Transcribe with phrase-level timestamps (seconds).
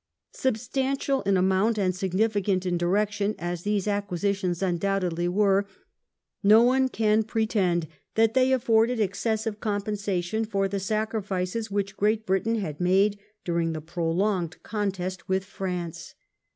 [0.33, 5.67] Substantial in amount and significant in direction as these ac quisitions undoubtedly were,
[6.41, 12.55] no one can pretend that they afforded excessive compensation for the sacrifices which Great Britain
[12.55, 16.15] had made during the prolonged contest with France.